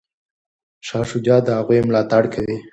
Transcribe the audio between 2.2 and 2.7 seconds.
کوي.